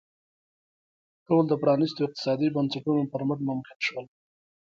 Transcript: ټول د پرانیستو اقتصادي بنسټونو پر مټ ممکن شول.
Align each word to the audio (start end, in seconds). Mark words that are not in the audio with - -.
ټول 1.27 1.43
د 1.47 1.53
پرانیستو 1.61 2.05
اقتصادي 2.05 2.47
بنسټونو 2.55 3.01
پر 3.13 3.21
مټ 3.27 3.39
ممکن 3.49 3.77
شول. 3.87 4.05